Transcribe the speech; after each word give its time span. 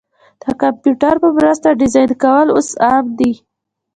د 0.41 0.43
کمپیوټر 0.61 1.15
په 1.23 1.29
مرسته 1.37 1.69
ډیزاین 1.81 2.11
کول 2.23 2.47
اوس 2.55 2.69
عام 2.87 3.05
دي. 3.19 3.33